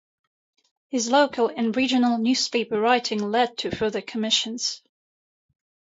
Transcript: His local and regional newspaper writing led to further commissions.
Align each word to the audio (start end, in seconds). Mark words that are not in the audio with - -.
His 0.89 1.11
local 1.11 1.51
and 1.55 1.77
regional 1.77 2.17
newspaper 2.17 2.81
writing 2.81 3.19
led 3.29 3.55
to 3.59 3.69
further 3.69 4.01
commissions. 4.01 4.81